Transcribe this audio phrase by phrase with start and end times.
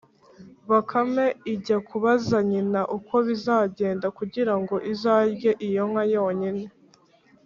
[0.71, 6.65] bakame ijya kubaza nyina, uko bizagenda kugira ngo izarye iyo nka yonyine.